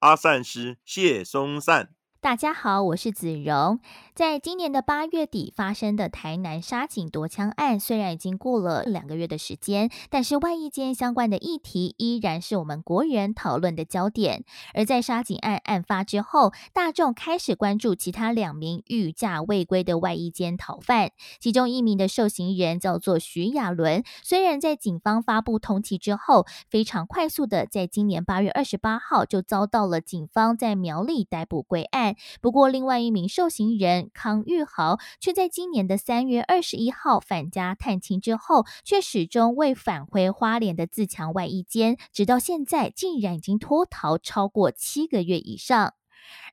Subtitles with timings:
[0.00, 1.88] 阿善师谢松善。
[2.20, 3.80] 大家好，我是子荣。
[4.16, 14.42] 在今年的八月底发生的台南沙井夺枪案，虽然已经过了两个月的时间，但是外衣间相关的议题依然是我们国人讨论的焦点。
[14.72, 24.02] 而在沙井案案发之后，大众开始关注其他两名御驾未归的外衣间逃犯，其中一名的受刑人叫做徐亚伦。
[24.22, 32.16] 虽然在警方发布通缉之后，非常快速的在今年八月二十八号就遭到了警方在苗栗逮捕归案。
[32.40, 45.94] 不过，另外一名受刑人康玉豪却在今年的三月二十一号返家探亲之后，却始终未返回花莲的自强外衣间，直到现在竟然已经脱逃超过七个月以上。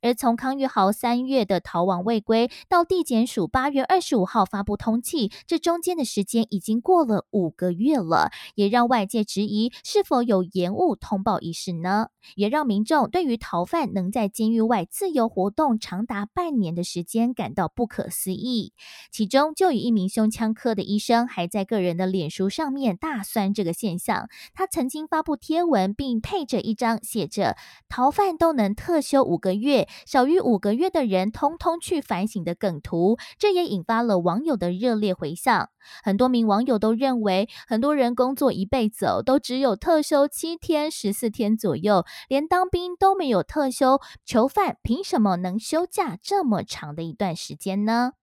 [0.03, 12.07] 而从康玉豪三月的逃亡未归，到地检署八月二十五号发布通缉，这中间的时间已经过了五个月了，也让外界质疑是否有延误通报一事呢？
[12.35, 18.73] 也让民众对于逃犯能在监狱外自由活动长达半年的时间感到不可思议。
[19.09, 27.55] 其中就有一名胸腔科的医生还在个人的脸书上面大酸这个现象，他曾经发布贴文，并配着一张写着
[27.87, 29.87] “逃犯都能特休五个月”。
[30.05, 35.69] 小于五个月的人，通通去反省的梗图，这也引发了网友的热烈回响。
[36.01, 48.13] 很多名网友都认为，很多人工作一辈子都只有特休七天、十四天左右，连当兵都没有特休，囚犯凭什么能休假这么长的一段时间呢？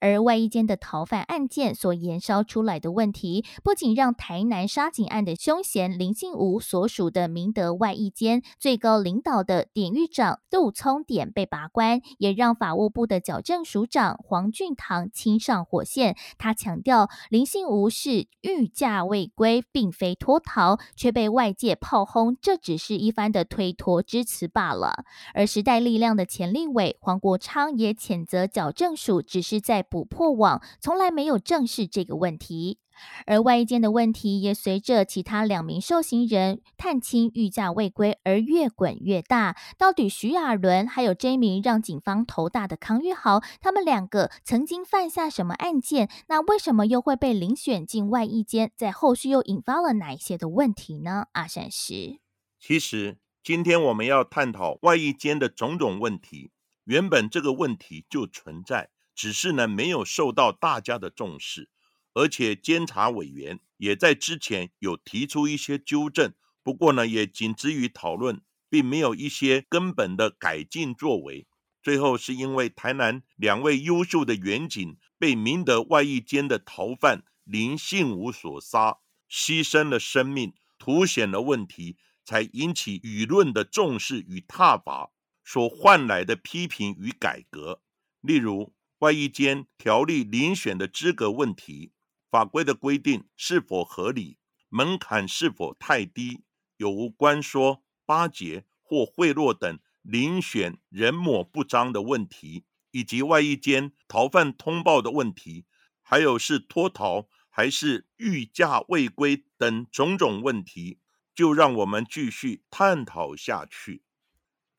[0.00, 16.16] 而外衣间的逃犯案件所延烧出来的问题，不仅让台南杀警案的凶嫌林信吾所属的明德外衣间最高领导的典狱长杜聪典被拔关，也让法务部的矫正署长黄俊堂亲上火线。
[16.36, 25.04] 他强调，林信吾是御驾未归，并非脱逃，却被外界炮轰，这只是一番的推脱之词罢了。
[25.34, 29.59] 而时代力量的前立委黄国昌也谴责矫正署只是。
[29.60, 32.78] 在捕破网，从来没有正视这个问题，
[33.26, 39.56] 而外衣间的问题也随着其他两名受刑人探亲御驾未归而越滚越大。
[39.78, 46.10] 到底徐亚伦还有这名让警方头大的康玉豪，他们两个曾经犯下什么案件？
[46.28, 48.72] 那为什么又会被遴选进外衣间？
[48.76, 51.26] 在后续又引发了哪一些的问题呢？
[51.32, 52.18] 阿善师，
[52.58, 56.50] 其实今天我们要探讨外衣间的种种问题，
[56.84, 58.90] 原本这个问题就存在。
[59.20, 61.68] 只是呢，没有受到大家的重视，
[62.14, 66.32] 而且监察委员也在之前有提出一些纠正，
[66.62, 71.46] 不过呢，也仅止于讨论，并没有一些根本的改进作为。
[71.82, 85.10] 最后是因为台南两位优秀的远警被明德外役间的逃犯林信武所杀，牺牲了生命，凸显了问题，才引起舆论的重视与挞伐，
[85.44, 87.82] 所换来的批评与改革，
[88.22, 88.72] 例如。
[89.00, 91.92] 外役间条例遴选的资格问题，
[92.30, 94.36] 法规的规定是否合理？
[94.68, 96.42] 门槛是否太低？
[96.76, 102.66] 有无关说、巴结或贿赂等遴选人抹不彰的问题？
[102.90, 105.64] 以及外役间逃犯通报的问题，
[106.02, 110.98] 还有是脱逃还是御驾未归等种种问题，
[111.34, 114.02] 就让我们继续探讨下去。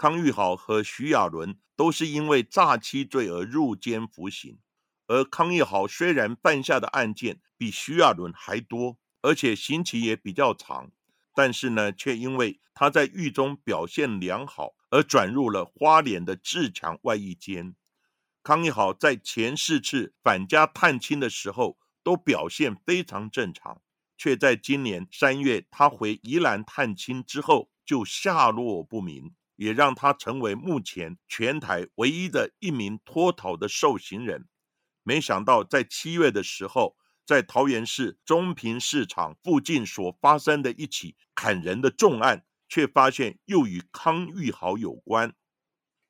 [0.02, 1.60] 康玉豪和徐亚伦。
[1.76, 4.60] 都是因为诈欺罪而入监服刑，
[5.08, 10.92] 而康玉豪虽然犯下的案件比徐亚伦还多，而且刑期也比较长，
[11.34, 17.76] 但是呢，却因为他在狱中表现良好，而转入了花莲的自强外役监。
[18.44, 23.82] 康义豪在前四次返家探亲的时候都表现非常正常，
[24.16, 29.34] 却在今年三月他回宜兰探亲之后就下落不明。
[29.62, 34.48] 也让他成为目前全台唯一的一名脱逃的受刑人。
[35.04, 36.98] 没想到在七月的时候，
[37.28, 45.36] 在桃园市中平市场附近所发生的一起砍人的重案，却发现又与康玉豪有关。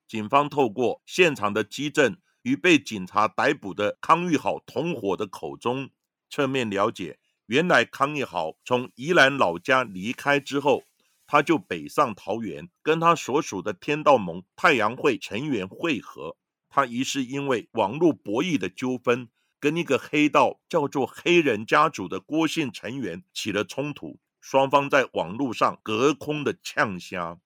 [0.07, 5.89] 警方透过现场的基证与被警察逮捕的康玉豪同伙的口中，
[6.30, 10.86] 侧面了解，原来康玉豪从宜兰老家离开之后。
[11.31, 16.35] 他就北上桃园，跟他所属的天道盟太阳会成员会合。
[16.67, 27.39] 他疑是因为网络博弈的纠纷，跟一个黑道叫做黑人家族的郭姓成员起了冲突，双方在网络上隔空的呛虾。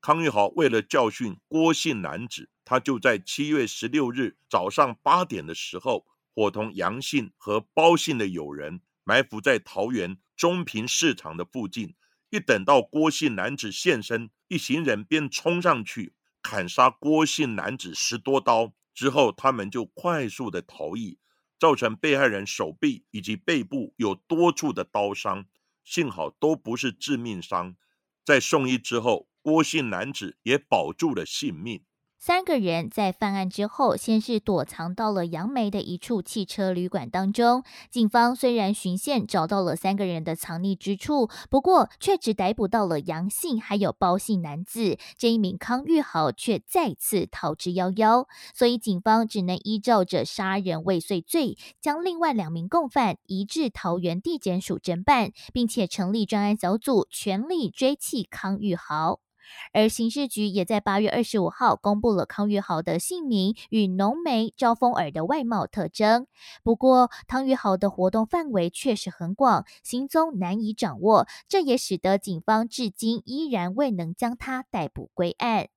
[0.00, 11.94] 康玉豪为了教训郭姓男子，他就在七月十六日早上八点的时候，伙同杨姓和包姓的友人埋伏在桃园中平市场的附近。
[12.30, 16.14] 一等到郭姓男子现身，一行人便冲上去。
[16.42, 21.18] 砍杀郭姓男子十多刀之后，他们就快速的逃逸，
[21.58, 25.46] 造成被害人手臂以及背部有多处的刀伤，
[25.84, 27.76] 幸好都不是致命伤。
[28.24, 31.82] 在送医之后，郭姓男子也保住了性命。
[32.20, 37.62] 三个人在犯案之后，先是躲藏到了杨梅的一处汽车旅馆当中。
[37.90, 44.98] 警方虽然循线找到了三个人的藏匿之处，不过却只逮捕到了杨姓还有包姓男子。
[45.16, 59.20] 这一名康玉豪却再次逃之夭夭，所以警方只能依照着杀人未遂罪，将另外两名共犯移至桃园地检署侦办，并且成立专案小组，全力追缉康玉豪。
[59.72, 66.26] 而刑事局也在八月二十五号公布了康玉豪的姓名与浓眉招风耳的外貌特征。
[66.62, 75.68] 不过，康玉豪的活动范围确实很广，行踪难以掌握，这也使得警方至今依然未能将他逮捕归案。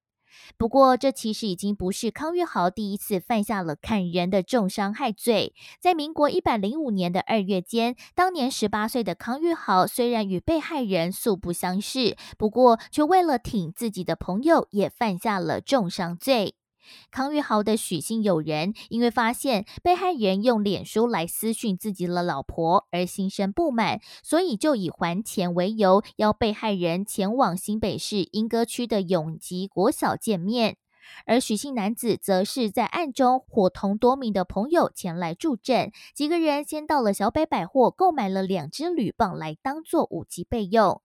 [0.58, 5.54] 不过，这其实已经不是康玉豪第一次犯下了砍人的重伤害罪。
[5.80, 16.56] 在民国一百零五年的二月间，当年十八岁的康玉豪虽然与被害人素不相识，不过却为了挺自己的朋友，也犯下了重伤罪。
[17.12, 30.78] 康玉豪的许姓友人因为发现被害人用脸书来私讯自己的老婆而心生不满，所以就以还钱为由，邀被害人前往新北市莺歌区的永吉国小见面。
[31.26, 41.02] 而许姓男子则是在暗中伙同多名的朋友前来助阵，几个人先到了小北百货购买了两支铝棒来当做武器备用。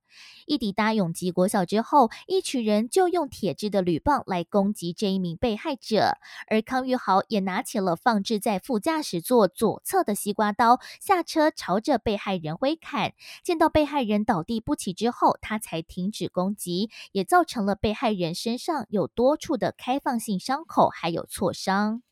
[0.46, 6.18] 一抵达永吉国小之后，一群人就用铁制的铝棒来攻击这一名被害者，
[6.48, 13.14] 而康玉豪也拿起了放置在副驾驶座左侧的西瓜刀，下车朝着被害人挥砍。
[13.42, 22.02] 见到被害人倒地不起之后，他才停止攻击，也造成了被害人身上有多处的开放性伤口，还有挫伤。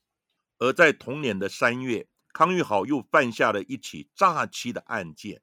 [0.58, 5.40] 而在同年的三月，康玉豪又犯下了一起诈欺的案件，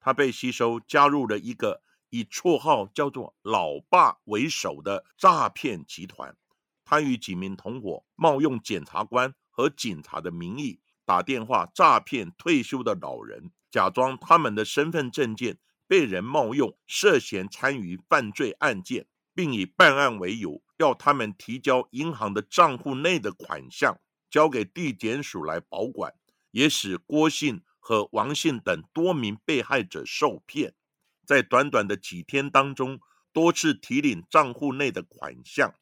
[0.00, 1.83] 他被吸收加入了一个。
[2.14, 6.36] 以绰号叫做“老爸”为首的诈骗集团，
[6.84, 15.58] 他与几名同伙冒用检察官和警察的名义，打电话诈骗退休的老人，假装他们的身份证件
[15.88, 23.98] 被人冒用，涉嫌参与犯罪案件，并以办案为由，要他们提交银行的账户内的款项，
[24.30, 26.14] 交给地检署来保管，
[26.52, 30.76] 也使郭姓和王姓等多名被害者受骗。
[31.26, 33.00] 在短短的几天当中，
[33.32, 35.74] 多次提领账户内的款项，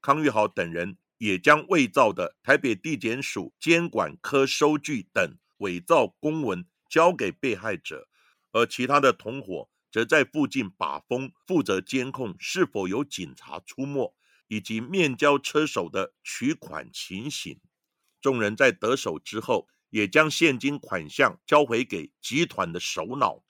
[0.00, 8.08] 康玉豪等人也将伪造的台北地检署监管科收据等伪造公文交给被害者，
[8.52, 14.14] 而其他的同伙则在附近把风，负责监控是否有警察出没，
[14.48, 17.60] 以及面交车手的取款情形。
[18.20, 23.42] 众人在得手之后，也将现金款项交回给集团的首脑。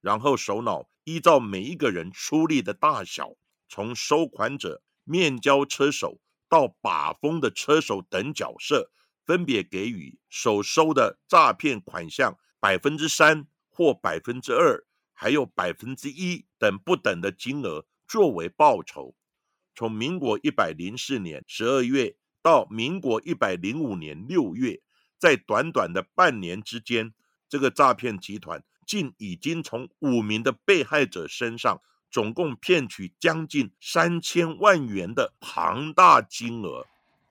[0.00, 3.34] 然后首脑依照每一个人出力的大小，
[3.68, 8.90] 从收款者、面交车手到把风的车手等角色，
[9.26, 19.14] 分别给予所收的诈骗款项百分之三或百分之二，还有百分之一等不等的金额作为报酬。
[19.74, 24.80] 从民国一百零四年十二月到民国一百零五年六月，
[25.18, 27.14] 在短短的半年之间，
[27.48, 28.64] 这个诈骗集团。
[28.88, 31.80] 竟已经从五名的被害者身上，
[32.10, 36.86] 总共骗取将近三千万元的庞大金额。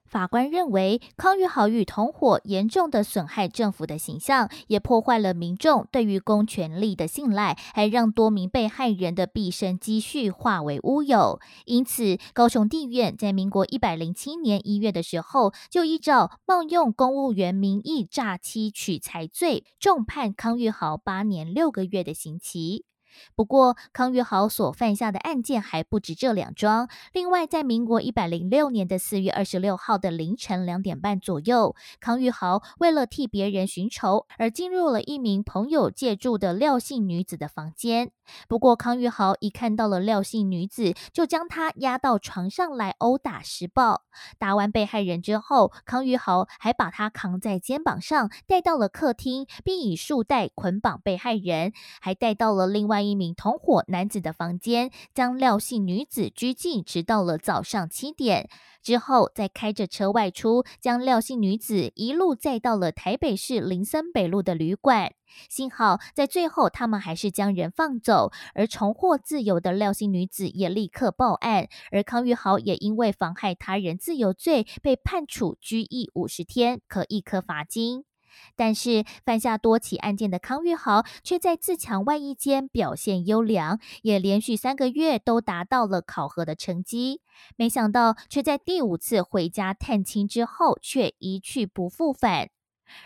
[0.08, 11.38] 法官认为，康玉豪与同伙严重的损害政府的形象，也破坏了民众对于公权力的信赖，还让多名被害人的毕生积蓄化为乌有。
[11.66, 22.86] 因此，高雄地院在民国一百零七年一月的时候，就依照冒用公务员名义诈欺取财罪，重判康玉豪八年六个月的刑期。
[23.34, 26.88] 不过，康玉豪所犯下的案件还不止这两桩。
[27.12, 38.10] 另外，在民国一百零六年的四月二十六号的凌晨两点半左右，康玉豪为了替别人寻仇，而进入了一名朋友借住的廖姓女子的房间。
[38.46, 44.02] 不过康玉豪一看到了廖姓女子，就将她压到床上来殴打施暴。
[44.38, 58.48] 打完被害人之后，康玉豪还把她扛在肩膀上带到了客厅，并以束带捆绑被害人，还带到了另外一一名同伙男子的房间，将廖姓女子拘禁，直到了早上七点。
[58.80, 65.12] 之后再开着车外出，将廖姓女子一路载到了台北市林森北路的旅馆。
[65.50, 78.07] 幸好在最后，他们还是将人放走，而重获自由的廖姓女子也立刻报案，而康玉豪也因为妨害他人自由罪被判处拘役五十天，可一颗罚金。
[78.56, 87.20] 但是犯下多起案件的康玉豪，却在自强外衣间表现优良，也连续三个月都达到了考核的成绩。
[87.56, 92.50] 没想到，却在第五次回家探亲之后，却一去不复返。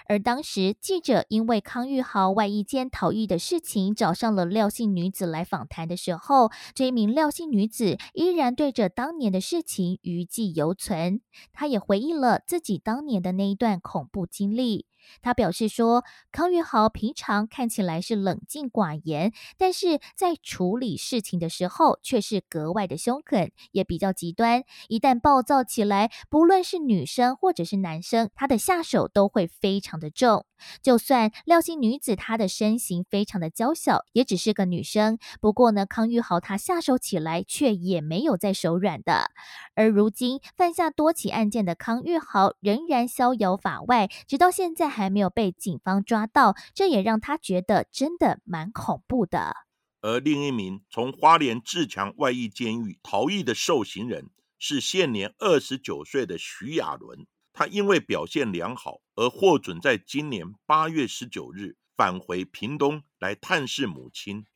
[0.07, 11.21] 而当时记者因为康玉豪外衣间逃逸的事情，找上了廖姓女子来访谈的时候，这一名廖姓女子依然对着当年的事情余悸犹存。
[11.53, 14.87] 她也回忆了自己当年的那一段恐怖经历。
[15.21, 24.65] 他表示说，康玉豪平常看起来是冷静寡言，但是在处理事情的时候却是格外的凶狠，也比较极端。
[24.89, 30.47] 一旦暴躁起来，不论是女生或者是男生，他的下手都会非常的重。
[30.81, 35.19] 就算廖姓女子她的身形非常的娇小，也只是个女生。
[35.41, 39.33] 不过呢，康玉豪他下手起来却也没有在手软的。
[39.75, 49.57] 而如今犯下多起案件的康玉豪仍然逍遥法外，直到现在还没有被警方抓到，这也让他觉得真的蛮恐怖的。
[50.03, 57.27] 而另一名从花莲自强外役监狱逃逸的受刑人是现年二十九岁的徐亚伦。
[57.55, 64.47] 他因为表现良好而获准在今年八月十九日返回屏东来探视母亲，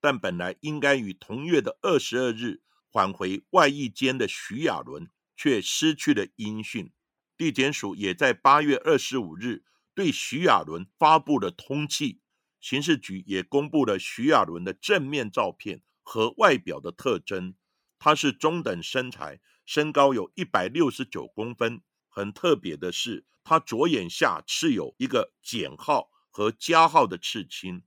[0.00, 2.60] 但本来应该于同月的二十二日
[2.92, 6.92] 返回外役监的徐亚伦却失去了音讯。
[7.38, 12.18] 地检署也在八月二十五日对徐亚伦发布了通缉，
[12.60, 17.54] 刑事局也公布了徐亚伦的正面照片和外表的特征，
[17.98, 21.82] 他是中等身材，身高有一百六十九公分。
[22.08, 27.82] 很特别的是，他左眼下刺有一个减号和加号的刺青，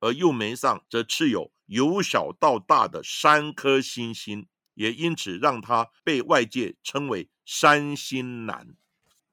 [0.00, 8.76] 而右眉上则刺有由小到大的三颗星星，也因此让他被外界称为“三星男”。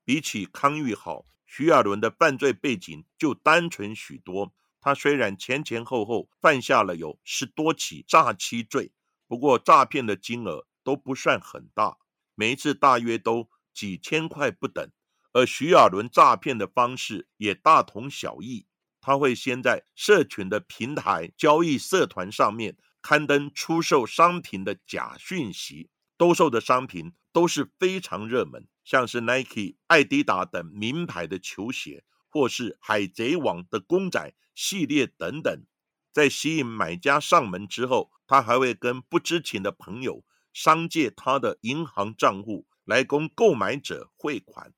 [0.05, 4.53] 比起康玉好、徐亚伦的犯罪背景就单纯许多。
[4.79, 8.93] 他虽然前前后后犯下了有十多起诈欺罪，
[9.27, 11.97] 不过诈骗的金额都不算很大，
[12.35, 13.49] 每一次大约都。
[13.73, 14.91] 几千块不等，
[15.31, 18.67] 而徐亚伦诈骗的方式也大同小异。
[18.99, 35.63] 他会先在社群的平台交易社团上面刊登出售商品的假讯息，兜售的商品都是非常热门，像是 Nike、艾迪达等名牌的球鞋，或是海贼王的公仔系列等等。
[36.11, 42.67] 在吸引买家上门之后，他还会跟不知情的朋友商借他的银行账户。
[42.83, 44.73] 来供购买者汇款，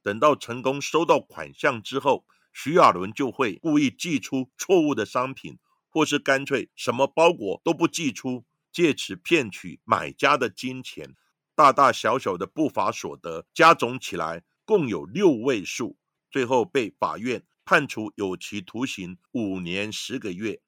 [0.00, 11.16] 等到成功收到款项之后，徐亚伦就会故意寄出错误的商品，或是干脆什么包裹都不寄出，借此骗取买家的金钱。
[11.58, 15.96] 大大小小的不法所得加总起来，共有六位数，
[16.30, 20.60] 最后被法院判处有期徒刑五年十个月。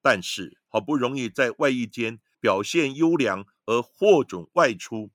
[0.00, 5.10] 但是好不容易在外役间表现优良而获准外出。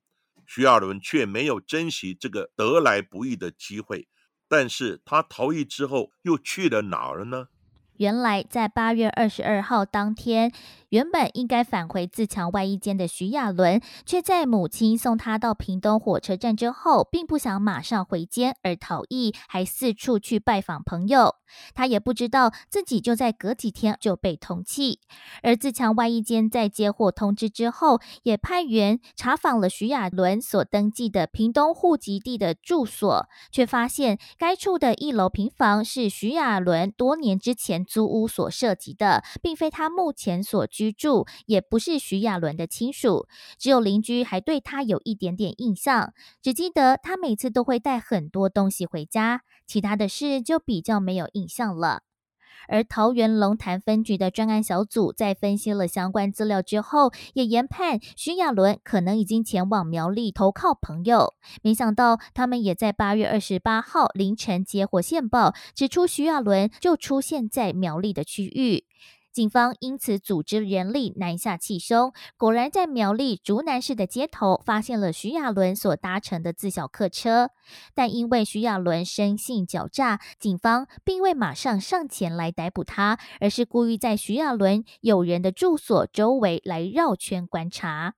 [0.46, 4.06] 徐亚伦却没有珍惜这个得来不易的机会，
[4.46, 7.48] 但是他逃逸之后又去了哪儿呢？
[7.96, 10.52] 原来在八月二十二号当天。
[10.90, 21.36] 原本应该返回自强外衣间的徐亚伦，却在母亲送他到屏东火车站之后，并不想马上回监而逃逸，还四处去拜访朋友。
[21.74, 24.98] 他也不知道自己就在隔几天就被通缉。
[25.42, 40.79] 而自强外衣间在接获通知之后，也派员查访了徐亚伦所登记的屏东户籍地的住所，却发现该处的一楼平房是徐亚伦多年之前租屋所涉及的，并非他目前所居。
[40.80, 43.26] 居住也不是徐亚伦的亲属，
[43.58, 52.00] 只有邻居还对他有一点点印象，只记得他每次都会带很多东西回家，其他的事就比较没有印象了。
[52.68, 61.34] 而桃园龙潭分局的专案小组在分析了相关资料之后，也研判徐亚伦可能已经前往苗栗投靠朋友。
[61.62, 68.84] 没想到他们也在八月二十八号凌晨接获线报，指出徐亚伦就出现在苗栗的区域。
[69.32, 77.50] 警方因此组织人力南下气凶，果然在苗栗竹南市的街头发现了徐亚伦所搭乘的自小客车。
[77.94, 88.14] 但因为徐亚伦生性狡诈，警方并未马上上前来逮捕他，而是故意在徐亚伦友人的住所周围来绕圈观察。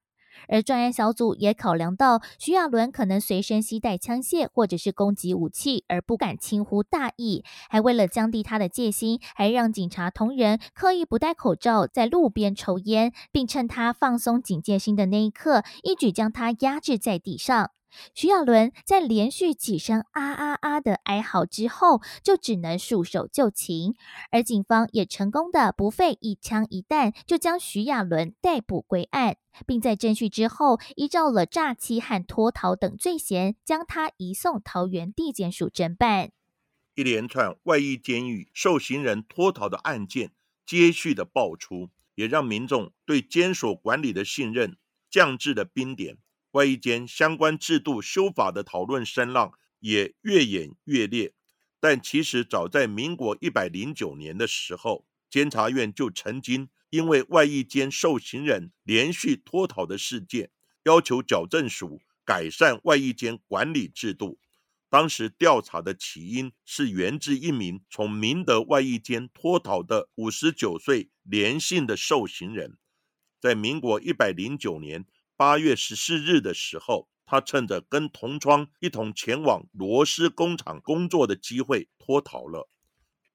[0.49, 17.71] 而专案小组也考量到徐亚伦可能随身携带枪械或者是攻击武器，而不敢轻忽大意，还为了降低他的戒心，还让警察同仁刻意不戴口罩在路边抽烟，并趁他放松警戒心的那一刻，一举将他压制在地上。
[18.15, 23.95] 徐亚伦在连续几声啊啊啊的哀嚎之后，就只能束手就擒，
[24.31, 36.31] 而警方也成功的不费一枪一弹，就将徐亚伦逮捕归案，并在侦讯之后，依照了诈欺和脱逃等罪嫌，将他移送桃园地检署侦办。
[36.95, 40.33] 一连串外役监狱受刑人脱逃的案件
[40.67, 44.77] 接续的爆出，也让民众对监所管理的信任
[45.11, 46.19] 降至了冰点。
[46.53, 51.33] 外役间相关制度修法的讨论声浪也越演越烈，
[51.81, 60.51] 但其实早在民国一百零九年的时候，监察院就曾经因为外役间受刑人连续脱逃的事件，
[60.85, 64.39] 要求矫正署改善外役间管理制度。
[64.91, 72.77] 当时调查的起因是源自一名从明德外役间脱逃的五十九岁连姓的受刑人，
[73.41, 75.07] 在民国一百零九年。
[75.43, 82.69] 八月十四日的时候，他趁着跟同窗一同前往螺丝工厂工作的机会脱逃了。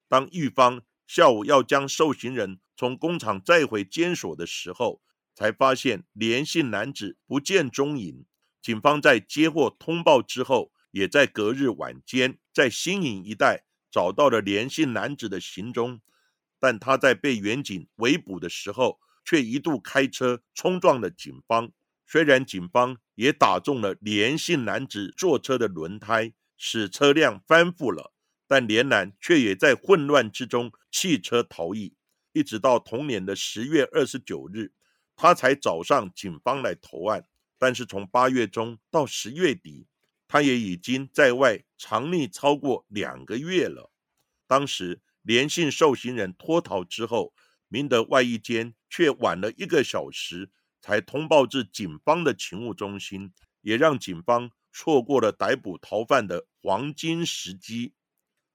[0.08, 5.02] 当狱方下午要将受刑人从工厂载回监所的时候，
[5.34, 8.24] 才发现连姓男子不见踪影。
[8.62, 16.00] 警方在接获通报之后，也在隔日晚间在新营一带找到了连姓男子的行踪，
[16.58, 21.70] 但他在被远警围捕的时候，却一度开车冲撞了警方。
[22.10, 28.14] 虽然警方也打中了连姓男子坐车的轮胎，使车辆翻覆了，
[28.46, 31.94] 但连男却也在混乱之中弃车逃逸，
[32.32, 34.72] 一直到同年的十月二十九日，
[35.16, 37.28] 他才找上警方来投案。
[37.58, 39.86] 但是从八月中到十月底，
[40.26, 43.92] 他也已经在外藏匿超过两个月了。
[44.46, 47.34] 当时连姓受刑人脱逃之后，
[47.68, 50.50] 明德外役间却晚了一个小时。
[50.80, 57.94] 才通报至警方的勤务中心，也让警方错过了逮捕逃犯的黄金时机。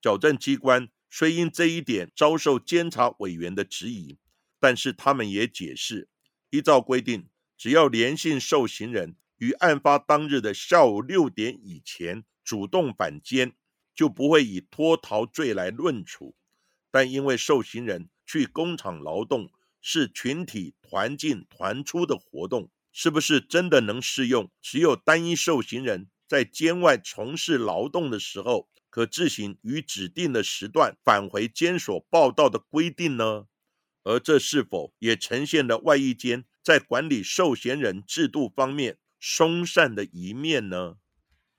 [0.02, 4.18] 矫正机关虽因这一点遭受监察委员的质疑，
[4.60, 6.10] 但是他们也解释，
[6.50, 13.54] 依照规定，只要连姓受刑人于案发当日的下午六点以前主动返监，
[13.94, 16.36] 就不会以脱逃罪来论处。
[16.92, 19.52] 但因为受刑人去工厂劳动，
[19.86, 24.50] 是群体团进团出的活动，是不是真的能适用？
[24.62, 33.48] 只有单一受刑人在监外从事劳动的时候，可自行于指定的时段返回监所报到的规定呢？
[34.04, 40.96] 而这是否也呈现了外役监在管理受刑人制度方面松散的一面呢？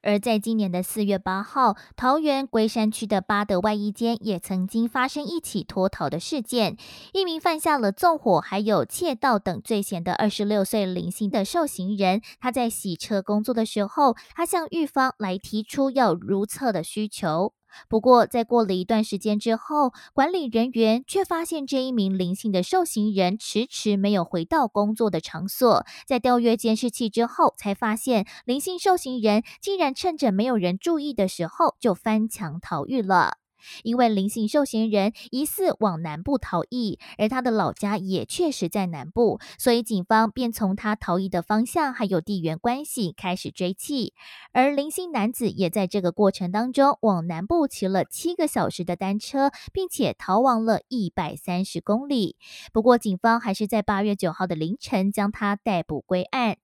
[0.05, 6.77] 而在今年的四月八号，桃园龟山区的八德外衣间也曾经发生一起脱逃的事件。
[7.15, 17.55] 一名犯下了纵火还有窃盗等罪嫌的二十六岁零星的受刑人，他在洗车工作的时候，他向狱方来提出要如厕的需求。
[17.89, 25.85] 不过，在过了一段时间之后，管理人员却发现这一名灵性的受刑人迟迟没有回到工作的场所。
[26.07, 33.44] 在调阅监视器之后，才发现灵性受刑人竟然趁着没有人注意的时候就翻墙逃狱了。
[33.83, 44.13] 因为林姓受刑人疑似往南部逃逸，而他的老家也确实在南部，所以警方便从他逃逸的方向还有地缘关系开始追缉。
[44.53, 52.37] 而林姓男子也在这个过程当中往南部骑了七个小时的单车，并且逃亡了一百三十公里。
[52.73, 56.57] 不过，警方还是在八月九号的凌晨将他逮捕归案。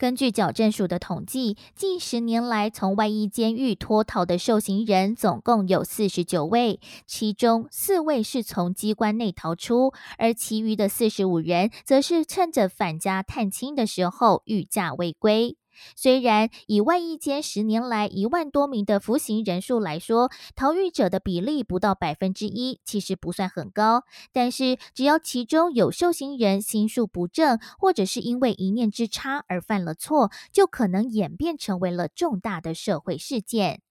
[0.00, 15.58] 根据矫正署的统计，近十年来从外役监狱脱逃的受刑人总共有四十九位，其中四位是从机关内逃出，而其余的四十五人则是趁着返家探亲的时候御驾未归。
[15.96, 24.04] 虽然以万亿间十年来一万多名的服刑人数来说，逃狱者的比例不到百分之一，其实不算很高。
[24.32, 33.82] 但是，只要其中有受刑人心术不正，或者是因为一念之差而犯了错，就可能演变成为了重大的社会事件。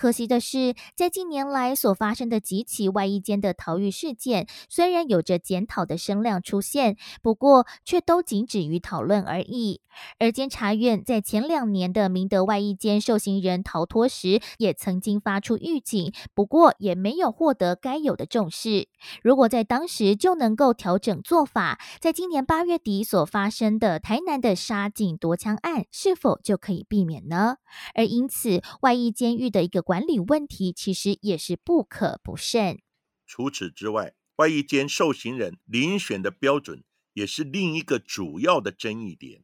[0.00, 9.82] 可惜的是，在近年来所发生的几起外衣间的逃狱事件，虽然有着检讨的声量出现，不过却都仅止于讨论而已。
[10.18, 18.88] 而监察院在前两年的明德外衣间受刑人逃脱时，也曾经发出预警，不过也没有获得该有的重视。
[19.22, 27.56] 如果在当时就能够调整做法，在今年八月底所发生的台南的杀警夺枪案，是否就可以避免呢？
[27.94, 32.80] 而因此，外役监狱的一个管理问题，其实也是不可不慎。
[33.26, 39.42] 除此之外，外衣间受刑人遴选的标准，也是另一个主要的争议点。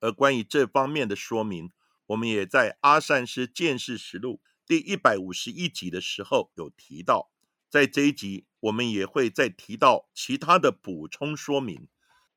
[0.00, 1.70] 而关于这方面的说明，
[2.08, 7.30] 我们也在阿善师见识实录第一百五十一集的时候有提到。
[7.70, 11.88] 在这一集，我们也会再提到其他的补充说明。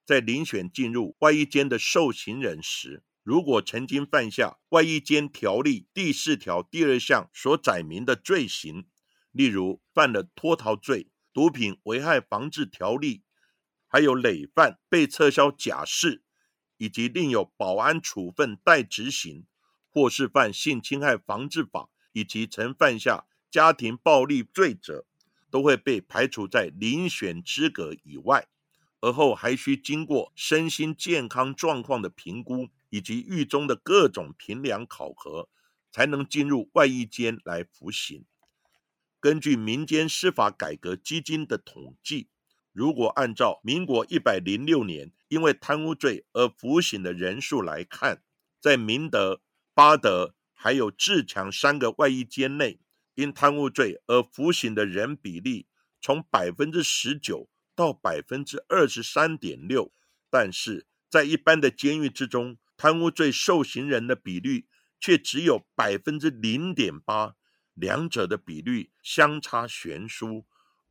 [0.06, 8.86] 在遴选进入外衣间的受刑人时，如果曾经犯下外衣间条例第四条第二项所载明的罪行，
[9.32, 13.24] 例如犯了脱逃罪、毒品危害防治条例，
[13.88, 16.22] 还有累犯被撤销假释。
[16.78, 19.46] 以及另有保安处分待执行，
[19.90, 25.06] 或是犯性侵害防治法，以及曾犯下家庭暴力罪者，
[25.50, 28.50] 都会被排除在遴选资格以外。
[29.00, 35.49] 而后还需经过身心健康状况的评估，以及狱中的各种评量考核，
[35.91, 38.23] 才能进入外役监来服刑。
[39.19, 42.29] 根据民间司法改革基金的统计。
[42.71, 48.23] 如果按照民国一百零六年因为贪污罪而服刑的人数来看，
[48.60, 49.41] 在明德、
[49.73, 52.79] 八德还有志强三个外役监内，
[53.15, 55.67] 因贪污罪而服刑的人比例
[55.99, 59.91] 从百分之十九到百分之二十三点六，
[60.29, 64.68] 但是在一般的监狱之中，贪污罪受刑人的比率
[65.00, 67.36] 却只有百分之零点八，
[67.74, 70.46] 两者的比率相差悬殊。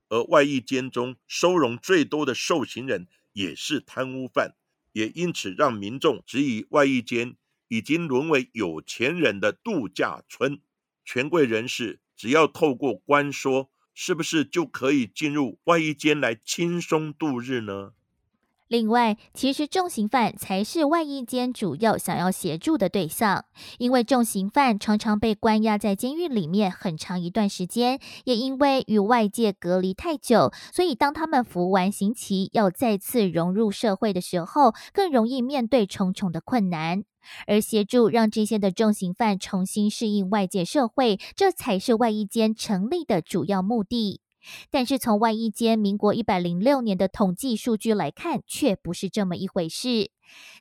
[0.08, 4.56] 而外役监中收容最多的受刑人也是贪污犯，
[4.92, 7.36] 也因此让民众质疑外役监
[7.68, 10.60] 已经沦为有钱人的度假村。
[11.04, 17.94] 权贵人士只要透过官说，是不是就可以进入外役监来轻松度日呢？
[18.72, 23.44] 另外，其实重刑犯才是外役间主要想要协助的对象，
[23.76, 37.04] 因为重刑犯常常被关押在监狱里面很长一段时间，也因为与外界隔离太久，所以当他们服完刑期要再次融入社会的时候，更容易面对重重的困难。
[37.46, 44.22] 而协助让这些的重刑犯重新适应外界社会，这才是外役间成立的主要目的。
[44.70, 50.10] 但是从外衣间民国一百零六年的统计数据来看，却不是这么一回事。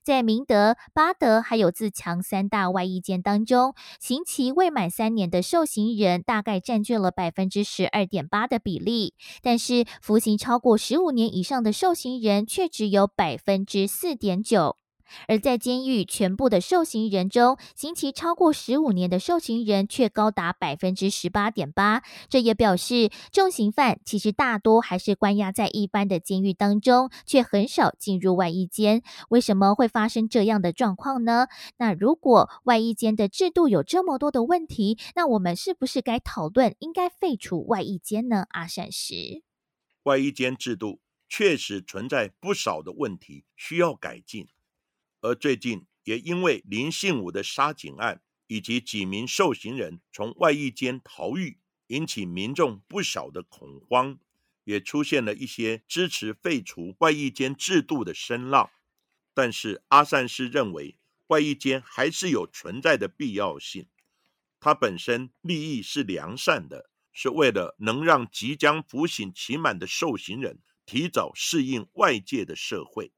[0.04, 14.76] 在明德、巴德还有自强三大外衣间当中，刑期未满三年的受刑人大概占据了百分之十二点八的比例，但是服刑超过十五年以上的受刑人却只有百分之四点九。
[15.28, 22.04] 而在监狱全部的受刑人中，刑期超过十五年的受刑人却高达百分之十八点八。
[22.30, 29.02] 这也表示，重刑犯其实大多还是关押在一般的监狱当中，却很少进入外衣间。
[29.30, 31.48] 为什么会发生这样的状况呢？
[31.78, 38.46] 那如果外衣间的制度有这么多的问题，那我们是不是该讨论应该废除外衣间呢？
[38.50, 39.44] 阿善石，
[40.04, 44.48] 外衣间制度确实存在不少的问题，需要改进。
[45.22, 54.20] 而最近也因为林信武的杀警案，以及几名受刑人从外役间逃狱，引起民众不小的恐慌，
[54.64, 58.72] 也出现了一些支持废除外役间制度的声浪。
[59.34, 63.88] 但是阿善师认为，外役间还是有存在的必要性。
[64.60, 73.12] 它本身利益是良善的，是为了能让即将服刑期满的受刑人提早适应外界的社会。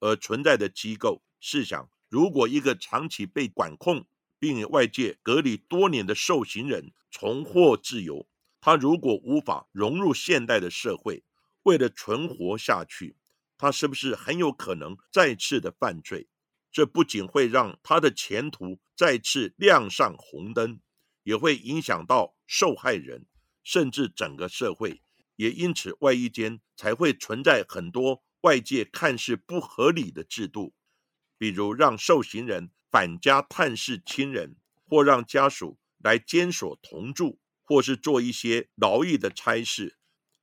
[0.00, 4.04] 而存在的机构，试想，如果一个长期被管控
[4.38, 8.26] 并外界隔离多年的受刑人重获自由，
[8.60, 11.22] 他如果无法融入现代的社会，
[11.62, 13.16] 为了存活下去，
[13.56, 16.28] 他是不是很有可能再次的犯罪？
[16.72, 20.80] 这不仅会让他的前途再次亮上红灯，
[21.24, 23.26] 也会影响到受害人，
[23.62, 25.02] 甚至整个社会。
[25.36, 28.22] 也因此，外衣间才会存在很多。
[28.42, 30.74] 外界看似不合理的制度，
[31.36, 39.98] 比如让受刑人返家探视亲人，或让家属来监所同住，或是做一些劳役的差事，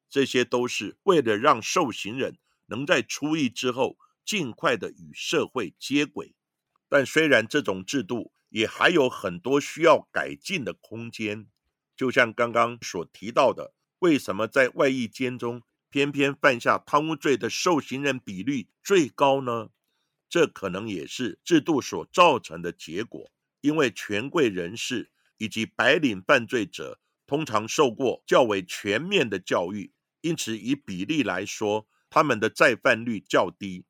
[0.09, 6.35] 这些都是为了让受刑人能在出狱之后尽快的与社会接轨。
[6.87, 11.47] 但虽然这种制度也还有很多需要改进的空间。
[11.95, 19.69] 就像刚刚所提到的，为什么在外役监中偏偏犯下贪污罪的受刑人比率最高呢？
[20.29, 23.31] 这可能也是制度所造成的结果。
[23.61, 33.85] 因为权贵人士以及白领犯罪者通常受过较为全面的教育，因此以比例来说，他们的再犯率较低，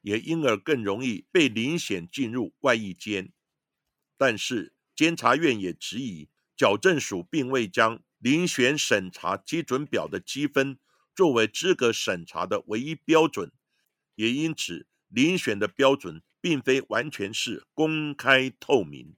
[0.00, 3.32] 也因而更容易被遴选进入外役监。
[4.18, 6.28] 但是监察院也质疑。
[6.56, 10.78] 矫正署并未将遴选审查基准表的积分
[11.14, 13.52] 作为资格审查的唯一标准，
[14.16, 19.16] 也因此遴选的标准并非完全是公开透明，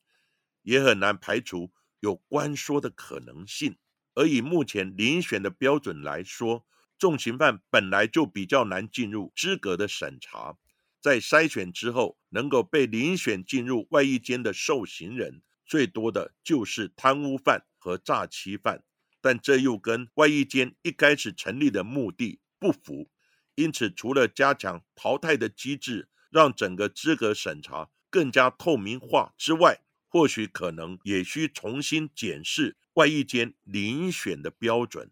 [0.63, 3.77] 也很难排除有关说的可能性。
[4.15, 6.67] 而以目前遴选的标准来说，
[6.99, 10.57] 重刑犯本来就比较难进入资格的审查，
[11.01, 15.43] 在筛选之后能够被遴选进入外役间的受刑人。
[15.67, 18.85] 最多的就是贪污犯和诈欺犯，
[19.27, 23.11] 但这又跟外役监一开始成立的目的不符。
[23.57, 35.11] 因此，除了加强淘汰的机制，让整个资格审查更加透明化之外，或许可能也需重新检视外役监遴选的标准。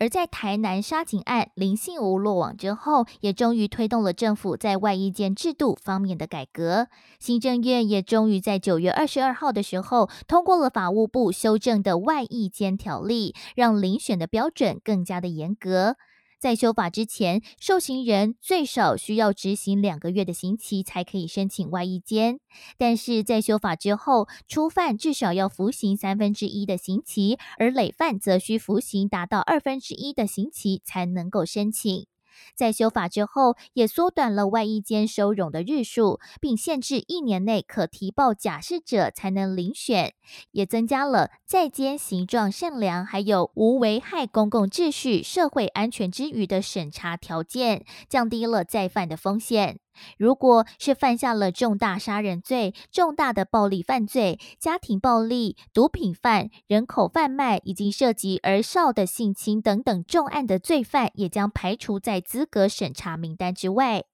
[0.00, 6.88] 而在台南杀警案林信吴落网之后，也终于推动了政府在外役监制度方面的改革。
[7.18, 15.96] 行政院也终于在九月二十二号的时候通过了法务部修正的外役监条例，让遴选的标准更加的严格。
[16.40, 22.38] 在修法之前，受刑人最少需要执行两个月的刑期才可以申请外衣监；
[22.78, 32.06] 但是在修法之后，初犯至少要服刑三分之一的刑期，而累犯则需服刑达到二分之一的刑期才能够申请。
[32.54, 40.14] 在修法之后，也缩短了外衣间收容的日数，并限制一年内可提报假释者才能遴选，
[40.52, 49.80] 也增加了在监形状善良，还有无危害公共秩序、社会安全之余的审查条件，降低了再犯的风险。
[50.18, 64.04] 如果是犯下了重大杀人罪、重大的暴力犯罪、家庭暴力、毒品犯、人口贩卖以及涉及儿少的性侵等等重案的罪犯，也将排除在资格审查名单之外。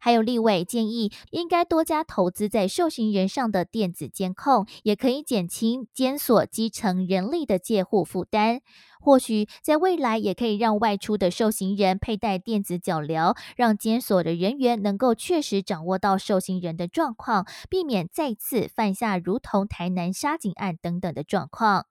[0.00, 8.60] 还有立委建议，应该多加投资在受刑人上的电子监控，也可以减轻监所基层人力的介护负担。
[9.00, 21.86] 或许在未来，也可以让外出的受刑人佩戴电子脚镣，让监所的人员能够确实掌握到受刑人的状况，避免再次犯下如同台南杀警案等等的状况。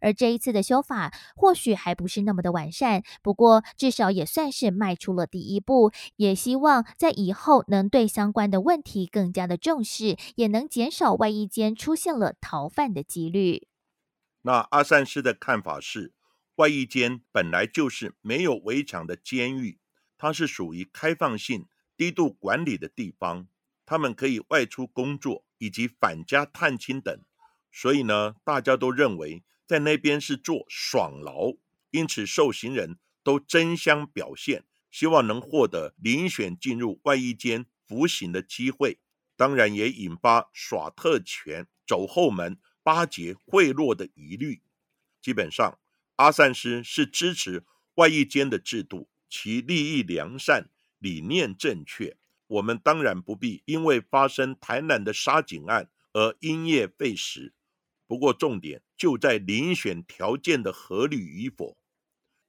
[0.00, 5.92] 而这一次的修法或许还不是那么的完善，不过至少也算是迈出了第一步。
[6.16, 13.68] 也希望在以后能对相关的问题更加的重视，也能减少外衣间出现了逃犯的几率。
[14.42, 16.12] 那阿善师的看法是，
[16.56, 19.78] 外衣间本来就是没有围墙的监狱，
[20.18, 23.48] 它是属于开放性、低度管理的地方，
[23.86, 27.18] 他们可以外出工作以及返家探亲等，
[27.72, 29.42] 所以呢，大家都认为。
[29.66, 31.54] 在那边是做爽劳，
[31.90, 38.98] 因此受刑人都争相表现，希望能获得遴选进入外衣间服刑的机会。
[39.36, 44.62] 当然也引发耍特权、走后门、巴结贿赂的疑虑。
[45.20, 45.78] 基本上，
[46.16, 52.16] 阿善师是支持外衣间的制度，其利益良善，理念正确。
[52.46, 57.54] 我们当然不必因为发生台南的杀警案而因噎废食。
[58.06, 61.78] 不过，重点就在遴选条件的合理与否。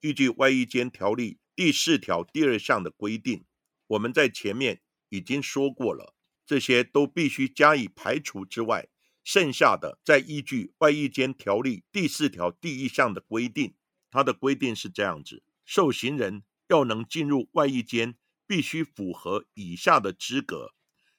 [0.02, 3.46] 依据外衣间条例第四条第二项的规定，
[3.88, 6.14] 我们在前面已经说过了，
[6.46, 8.90] 这些都必须加以排除之外，
[9.24, 13.76] 剩下的再依据外衣间条例第四条第一项的规定。
[14.12, 18.16] 它的规定是这样子：受刑人要能进入外衣间，
[18.46, 20.76] 必须符合以下的资格：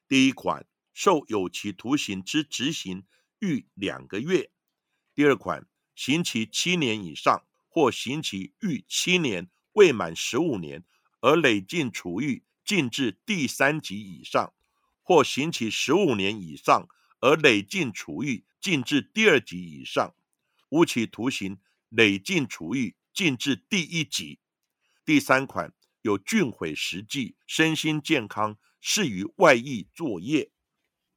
[0.06, 3.04] 第一款，受有期徒刑之执行。
[3.40, 4.50] 逾两个月，
[5.14, 10.84] 第二款刑期七年以上，或刑期逾七年未满十五年
[11.20, 14.54] 而累进处遇进至第三级以上，
[15.02, 16.88] 或刑期十五年以上
[17.20, 20.14] 而累进处遇进至第二级以上，
[20.70, 21.58] 无期徒刑
[21.90, 24.40] 累进处遇进至第一级。
[25.04, 30.50] 第三款有俊毁实际身心健康，适于外役作业。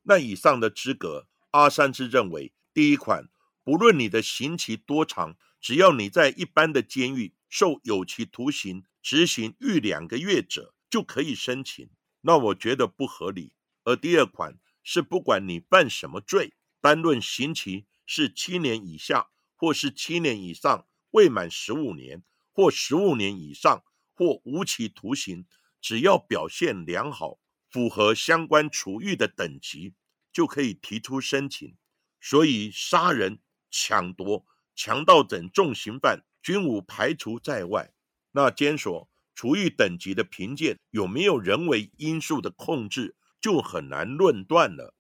[0.03, 1.28] 那以上的资格。
[1.51, 3.29] 阿三之认为，第一款，
[3.63, 11.89] 不论你的刑期多长，只要你在一般的监狱受有期徒刑执行逾两个月者，就可以申请。
[12.21, 13.53] 那我觉得不合理。
[13.83, 23.83] 而第二款是，不管你犯什么罪，单论刑期是七年以下，或是七年以上未满十五年，或十五年以上，
[24.13, 25.47] 或无期徒刑，
[25.81, 27.39] 只要表现良好，
[27.71, 29.93] 符合相关处遇的等级，
[30.31, 31.75] 就可以提出申请。
[32.19, 33.39] 所以，杀人、
[33.69, 37.93] 抢夺、强盗等重刑犯均无排除在外。
[38.31, 44.95] 那监所处遇等级的评鉴有没有人为因素的控制，就很难论断了。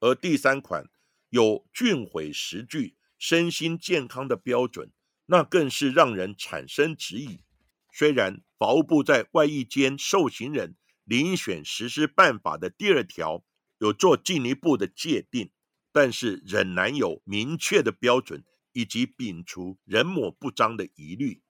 [0.00, 0.88] 而第三款。
[1.30, 4.92] 有俊毁实具、身心健康的标准，
[5.26, 7.40] 那更是让人产生质疑。
[7.92, 13.44] 虽然法务部在外役监受刑人遴选实施办法的第二条
[13.78, 15.50] 有做进一步的界定，
[15.92, 21.42] 但是仍然有明确的标准，以及摒除人抹不彰的疑虑。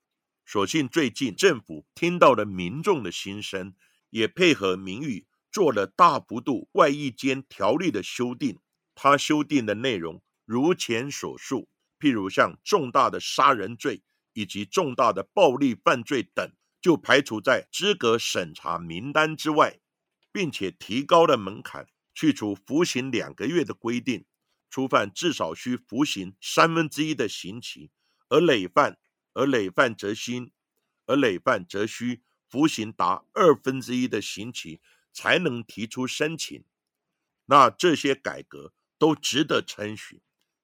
[0.45, 3.75] 所幸最近政府听到了民众的心声，
[4.11, 8.59] 也配合民意做了大幅度外役间条例的修订。
[8.95, 19.81] 他修订的内容如前所述，譬如像重大的杀人罪以及重大的暴力犯罪等，就排除在资格审查名单之外，
[20.31, 24.25] 并且提高了门槛，去除服刑两个月的规定，
[24.69, 27.93] 初犯至少需服刑三分之一的刑期，
[28.29, 28.99] 而累犯
[29.35, 30.51] 而累犯则新，
[31.07, 34.81] 而累犯则需服刑达二分之一的刑期
[35.13, 36.65] 才能提出申请。
[37.45, 38.73] 那这些改革。
[38.99, 40.23] 都值得称许，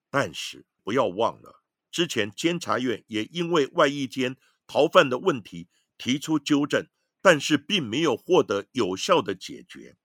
[0.09, 1.61] 但是不要忘了，
[1.91, 4.35] 之前监察院也因为外役间
[4.65, 5.67] 逃犯的问题
[5.99, 6.87] 提出纠正，
[7.21, 9.97] 但是并没有获得有效的解决。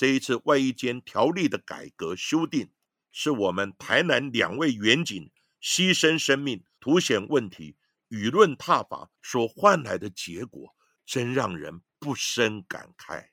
[0.00, 2.70] 这一次外衣间条例的改革修订，
[3.12, 7.76] 是我们台南两位远景牺牲生命、凸显问题、
[8.08, 13.29] 舆论踏法所换来的结果，真让人不胜感慨。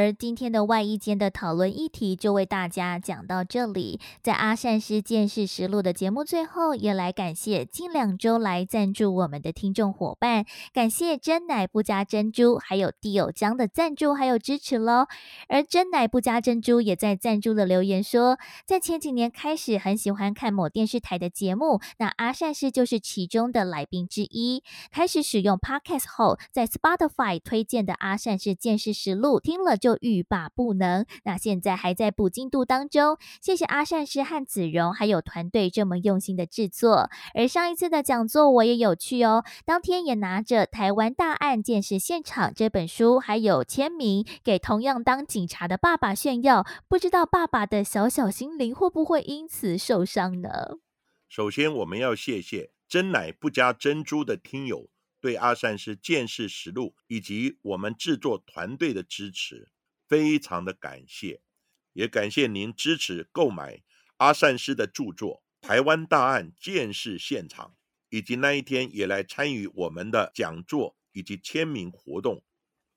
[0.00, 4.00] 而今天的外衣间的讨论议题就为大家讲到这里。
[4.22, 15.04] 在阿善师见识实录的节目最后，也来感谢近两周来赞助我们的听众伙伴，感谢真奶不加珍珠，还有地友江的赞助还有支持喽。
[15.48, 24.64] 而真奶不加珍珠也在赞助的留言说，在前几年开始很喜欢看某电视台的节目，那阿善师就是其中的来宾之一。
[24.90, 29.76] 开始使用 Podcast 后，在 Spotify 推荐的阿善师见识实录听了。
[29.76, 33.16] 就欲罢不能，那现在还在补进度当中。
[33.40, 37.08] 谢谢阿善师和子荣还有团队这么用心的制作。
[37.34, 46.66] 而上一次的讲座我也有趣哦，当天也拿着《台湾大案件事现场》这本书，还有签名给同样当警察的爸爸炫耀。
[46.88, 50.48] 不知道爸爸的小小心灵会不会因此受伤呢？
[51.28, 54.90] 首先，我们要谢谢真奶不加珍珠的听友。
[55.22, 59.68] 对阿善师见识实录以及我们制作团队的支持，
[60.10, 61.40] 非常的感谢，
[61.92, 63.84] 也感谢您支持购买
[64.16, 67.68] 阿善师的著作《台湾大案见识现场》，
[68.08, 72.42] 以及那一天也来参与我们的讲座以及签名活动。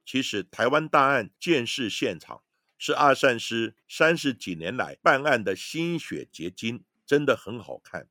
[0.03, 2.37] 其实，《台湾大案见识现场》
[2.79, 8.09] 是阿善师三十几年来办案的心血结晶，真的很好看。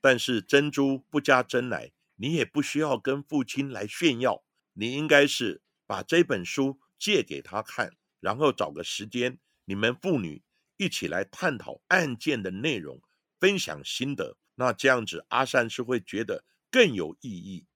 [0.00, 1.92] 但是珍珠不加真奶。
[2.20, 10.42] 你也不需要跟父亲来炫耀，你应该是把这本书借给他看，然后找个时间，你们父女
[10.76, 13.00] 一起来探讨案件的内容，
[13.38, 14.36] 分享心得。
[14.56, 17.67] 那这样子，阿善是会觉得更有意义。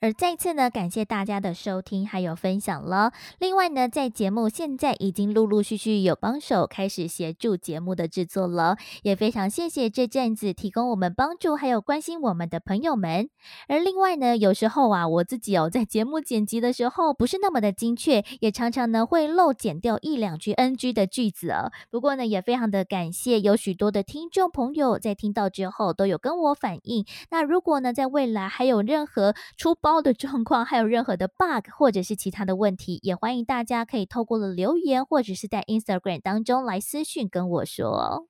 [0.00, 3.12] 而再次呢，感谢大家的收听还有分享了。
[3.40, 13.28] 另外呢，在节目现在已经陆陆续续有帮手开始协助节目的制作了，也非常谢谢这阵子提供我们帮助还有关心我们的朋友们。
[13.66, 21.72] 而另外呢，有时候啊，我自己哦，在节目剪辑的时候不是那么的精确，也常常呢会漏剪掉一两句 NG 的句子哦。
[21.90, 27.04] 不过呢，也非常的感谢有许多的听众朋友在听到之后都有跟我反映。
[27.32, 38.28] 那如果呢，在未来还有任何出包的状况，还有任何的 bug 或者是其他的问题，也欢迎大家可以透过了留言或者是在 Instagram 当中来私讯跟我说。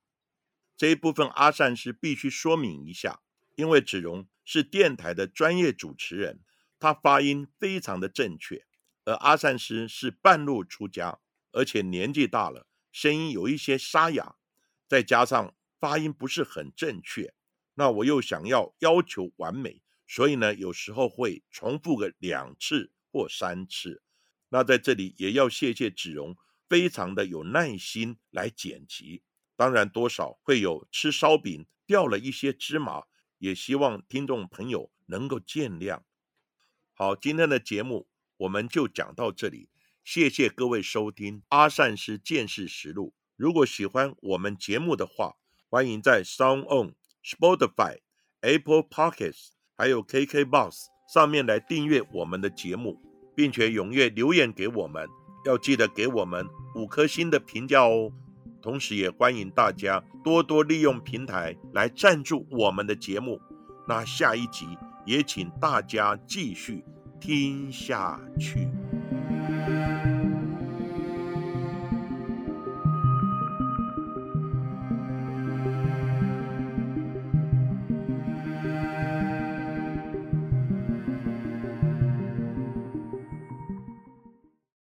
[0.76, 3.22] 这一部分阿善是必须说明一下，
[3.56, 6.38] 因为子荣是电台的专业主持人，
[6.78, 8.64] 他发音非常的正确，
[9.04, 11.18] 而阿善师是半路出家，
[11.50, 14.36] 而且年纪大了，声音有一些沙哑，
[14.86, 17.34] 再加上发音不是很正确，
[17.74, 19.82] 那我又想要要求完美。
[20.08, 24.02] 所以呢，有时候会重复个两次或三次。
[24.48, 26.34] 那在这里也要谢谢子荣，
[26.66, 29.22] 非常的有耐心来剪辑。
[29.54, 33.02] 当然，多少会有吃烧饼掉了一些芝麻，
[33.36, 36.00] 也希望听众朋友能够见谅。
[36.94, 39.68] 好，今天的节目我们就讲到这里，
[40.02, 43.14] 谢谢各位收听《阿善师见识实录》。
[43.36, 45.36] 如果喜欢我们节目的话，
[45.68, 47.98] 欢迎在 Sound On、Spotify、
[48.40, 53.00] Apple Podcasts 还有 KK Boss 上面来订阅我们的节目，
[53.36, 55.08] 并且踊跃留言给我们，
[55.46, 58.10] 要记得给我们五颗星的评价哦。
[58.60, 63.40] 同时，也欢迎大家多多利用平台来赞助我们的节目。
[63.86, 64.66] 那下一集
[65.06, 66.84] 也请大家继续
[67.20, 68.77] 听下去。